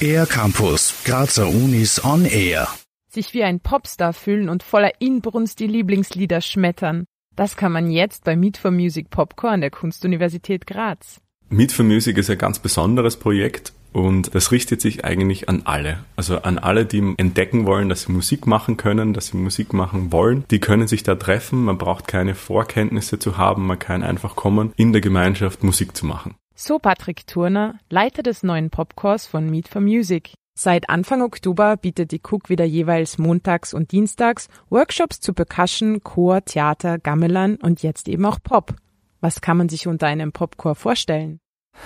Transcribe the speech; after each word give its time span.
Air 0.00 0.26
Campus, 0.26 1.02
Grazer 1.04 1.48
Unis 1.48 2.04
on 2.04 2.24
Air. 2.26 2.68
Sich 3.08 3.32
wie 3.32 3.42
ein 3.42 3.60
Popstar 3.60 4.12
fühlen 4.12 4.48
und 4.48 4.62
voller 4.62 5.00
Inbrunst 5.00 5.60
die 5.60 5.66
Lieblingslieder 5.66 6.40
schmettern. 6.40 7.06
Das 7.36 7.56
kann 7.56 7.72
man 7.72 7.90
jetzt 7.90 8.24
bei 8.24 8.36
Meet 8.36 8.58
for 8.58 8.70
Music 8.70 9.10
Popcorn 9.10 9.60
der 9.60 9.70
Kunstuniversität 9.70 10.66
Graz. 10.66 11.20
Meet 11.48 11.72
for 11.72 11.84
Music 11.84 12.18
ist 12.18 12.30
ein 12.30 12.38
ganz 12.38 12.58
besonderes 12.58 13.16
Projekt 13.16 13.72
und 13.92 14.34
das 14.34 14.52
richtet 14.52 14.80
sich 14.80 15.04
eigentlich 15.04 15.48
an 15.48 15.62
alle. 15.64 16.04
Also 16.16 16.42
an 16.42 16.58
alle, 16.58 16.84
die 16.84 17.14
entdecken 17.16 17.64
wollen, 17.64 17.88
dass 17.88 18.02
sie 18.02 18.12
Musik 18.12 18.46
machen 18.46 18.76
können, 18.76 19.14
dass 19.14 19.28
sie 19.28 19.36
Musik 19.36 19.72
machen 19.72 20.12
wollen. 20.12 20.44
Die 20.50 20.60
können 20.60 20.88
sich 20.88 21.02
da 21.02 21.14
treffen. 21.14 21.64
Man 21.64 21.78
braucht 21.78 22.08
keine 22.08 22.34
Vorkenntnisse 22.34 23.18
zu 23.18 23.38
haben. 23.38 23.66
Man 23.66 23.78
kann 23.78 24.02
einfach 24.02 24.36
kommen, 24.36 24.72
in 24.76 24.92
der 24.92 25.00
Gemeinschaft 25.00 25.62
Musik 25.62 25.96
zu 25.96 26.06
machen. 26.06 26.34
So 26.56 26.78
Patrick 26.78 27.26
Turner, 27.26 27.80
Leiter 27.90 28.22
des 28.22 28.44
neuen 28.44 28.70
Popkurs 28.70 29.26
von 29.26 29.50
Meet 29.50 29.66
for 29.66 29.80
Music. 29.80 30.34
Seit 30.56 30.88
Anfang 30.88 31.20
Oktober 31.20 31.76
bietet 31.76 32.12
die 32.12 32.20
Cook 32.20 32.48
wieder 32.48 32.64
jeweils 32.64 33.18
montags 33.18 33.74
und 33.74 33.90
dienstags 33.90 34.48
Workshops 34.70 35.18
zu 35.18 35.34
Percussion, 35.34 36.04
Chor, 36.04 36.44
Theater, 36.44 37.00
Gamelan 37.00 37.56
und 37.56 37.82
jetzt 37.82 38.08
eben 38.08 38.24
auch 38.24 38.38
Pop. 38.40 38.76
Was 39.20 39.40
kann 39.40 39.56
man 39.56 39.68
sich 39.68 39.88
unter 39.88 40.06
einem 40.06 40.30
Popchor 40.30 40.76
vorstellen? 40.76 41.40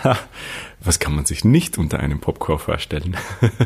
Ha, 0.05 0.17
was 0.81 1.01
kann 1.01 1.15
man 1.15 1.25
sich 1.25 1.45
nicht 1.45 1.77
unter 1.77 1.99
einem 1.99 2.21
Popcore 2.21 2.59
vorstellen? 2.59 3.17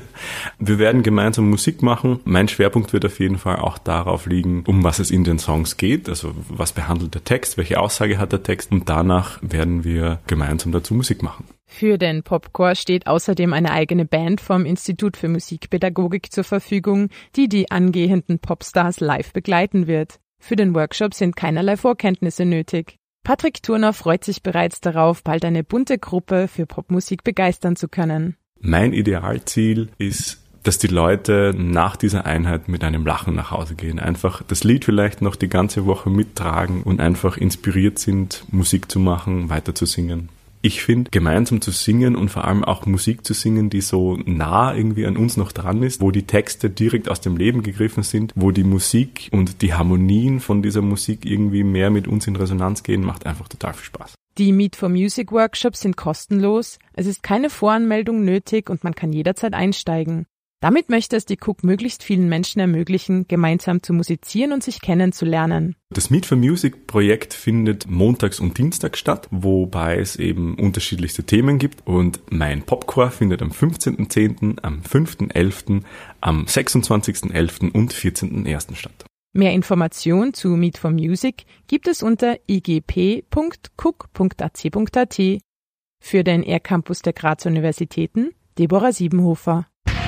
Wir 0.59 0.79
werden 0.79 1.03
gemeinsam 1.03 1.51
Musik 1.51 1.83
machen. 1.83 2.21
Mein 2.25 2.49
Schwerpunkt 2.49 2.93
wird 2.93 3.05
auf 3.05 3.21
jeden 3.21 3.39
Fall 3.39 3.57
auch 3.57 3.77
darauf 3.77 4.27
liegen, 4.27 4.65
um 4.67 4.83
was 4.83 4.99
es 4.99 5.11
in 5.11 5.25
den 5.25 5.39
Songs 5.39 5.77
geht. 5.77 6.09
Also 6.09 6.33
was 6.49 6.73
behandelt 6.73 7.15
der 7.15 7.25
Text, 7.25 7.59
welche 7.59 7.79
Aussage 7.79 8.19
hat 8.19 8.33
der 8.33 8.43
Text 8.43 8.73
und 8.73 8.89
danach 8.89 9.39
werden 9.43 9.85
wir 9.85 10.21
gemeinsam 10.27 10.73
dazu 10.73 10.95
Musik 10.95 11.23
machen. 11.23 11.45
Für 11.67 11.99
den 11.99 12.23
Popcore 12.23 12.77
steht 12.77 13.07
außerdem 13.07 13.53
eine 13.53 13.71
eigene 13.71 14.05
Band 14.05 14.41
vom 14.41 14.65
Institut 14.65 15.17
für 15.17 15.29
Musikpädagogik 15.29 16.33
zur 16.33 16.45
Verfügung, 16.45 17.09
die 17.37 17.49
die 17.49 17.71
angehenden 17.71 18.39
Popstars 18.39 19.01
live 19.01 19.33
begleiten 19.33 19.87
wird. 19.87 20.19
Für 20.39 20.57
den 20.57 20.75
Workshop 20.75 21.15
sind 21.15 21.37
keinerlei 21.37 21.77
Vorkenntnisse 21.77 22.45
nötig. 22.45 22.99
Patrick 23.25 23.63
Turner 23.63 23.93
freut 23.93 24.25
sich 24.25 24.43
bereits 24.43 24.81
darauf, 24.81 25.23
bald 25.23 25.45
eine 25.45 25.63
bunte 25.63 25.97
Gruppe 25.99 26.49
für 26.49 26.67
Popmusik 26.67 27.23
begeistern 27.23 27.77
zu 27.77 27.89
können. 27.89 28.37
Mein 28.61 28.93
Idealziel 28.93 29.91
ist, 29.99 30.41
dass 30.65 30.79
die 30.79 30.89
Leute 30.89 31.55
nach 31.57 31.97
dieser 31.97 32.27
Einheit 32.27 32.69
mit 32.69 32.85
einem 32.85 33.07
Lachen 33.07 33.35
nach 33.35 33.51
Hause 33.51 33.75
gehen. 33.75 33.99
Einfach 33.99 34.43
das 34.43 34.65
Lied 34.65 34.85
vielleicht 34.85 35.23
noch 35.23 35.37
die 35.37 35.49
ganze 35.49 35.87
Woche 35.87 36.11
mittragen 36.11 36.83
und 36.83 37.01
einfach 37.01 37.37
inspiriert 37.37 37.99
sind, 37.99 38.45
Musik 38.51 38.91
zu 38.91 38.99
machen, 38.99 39.51
weiter 39.51 39.75
zu 39.75 39.87
singen 39.87 40.29
ich 40.63 40.83
finde, 40.83 41.11
gemeinsam 41.11 41.61
zu 41.61 41.73
singen 41.73 42.15
und 42.15 42.31
vor 42.31 42.45
allem 42.45 42.65
auch 42.65 42.87
Musik 42.87 43.27
zu 43.27 43.35
singen, 43.35 43.69
die 43.69 43.81
so 43.81 44.17
nah 44.25 44.75
irgendwie 44.75 45.07
an 45.07 45.17
uns 45.17 45.37
noch 45.37 45.51
dran 45.51 45.83
ist, 45.83 46.01
wo 46.01 46.13
die 46.13 46.23
Texte 46.23 46.71
direkt 46.71 47.09
aus 47.09 47.21
dem 47.21 47.37
Leben 47.37 47.63
gegriffen 47.63 48.05
sind, 48.05 48.33
wo 48.37 48.53
die 48.53 48.65
Musik 48.65 49.29
und 49.33 49.61
die 49.61 49.75
Harmonien 49.75 50.41
von 50.41 50.63
dieser 50.63 50.83
Musik 50.83 51.27
irgendwie 51.27 51.65
mehr 51.65 51.91
mit 51.91 52.07
uns 52.07 52.29
in 52.29 52.37
Resonanz 52.37 52.85
gehen, 52.85 53.05
macht 53.05 53.27
einfach 53.27 53.49
total 53.49 53.75
viel 53.75 53.87
Spaß. 53.87 54.15
Die 54.39 54.53
Meet 54.53 54.77
for 54.77 54.89
Music 54.89 55.31
Workshops 55.33 55.81
sind 55.81 55.97
kostenlos, 55.97 56.79
es 56.95 57.07
ist 57.07 57.23
keine 57.23 57.51
Voranmeldung 57.51 58.25
nötig 58.25 58.71
und 58.71 58.85
man 58.85 58.95
kann 58.95 59.13
jederzeit 59.13 59.53
einsteigen. 59.53 60.27
Damit 60.63 60.89
möchte 60.91 61.17
es 61.17 61.27
die 61.27 61.39
Cook 61.45 61.65
möglichst 61.65 62.05
vielen 62.05 62.29
Menschen 62.29 62.61
ermöglichen, 62.61 63.27
gemeinsam 63.27 63.83
zu 63.83 63.93
musizieren 63.93 64.53
und 64.53 64.63
sich 64.63 64.81
kennenzulernen. 64.81 65.75
Das 65.91 66.09
Meet 66.09 66.25
for 66.25 66.39
Music 66.39 66.87
Projekt 66.87 67.35
findet 67.35 67.91
montags 67.91 68.39
und 68.39 68.57
dienstags 68.57 69.01
statt, 69.01 69.27
wobei 69.33 69.99
es 69.99 70.15
eben 70.15 70.55
unterschiedlichste 70.57 71.25
Themen 71.25 71.59
gibt 71.59 71.85
und 71.85 72.21
mein 72.31 72.63
Popcore 72.63 73.11
findet 73.11 73.43
am 73.43 73.51
15.10., 73.51 74.61
am 74.63 74.83
5.11., 74.83 75.83
am 76.21 76.45
26.11. 76.45 77.73
und 77.73 77.93
14.01. 77.93 78.77
statt. 78.77 79.05
Mehr 79.33 79.55
Informationen 79.55 80.33
zu 80.33 80.51
Meet 80.51 80.79
for 80.79 80.93
Music 80.93 81.45
gibt 81.67 81.89
es 81.89 82.05
unter 82.05 82.39
igp.cook.ac.at. 82.47 83.33
Für 85.99 86.23
den 86.23 86.45
Air 86.45 86.61
Campus 86.61 87.03
der 87.03 87.15
Graz 87.15 87.47
Universitäten 87.47 88.31
Deborah 88.59 88.93
Siebenhofer. 88.93 89.67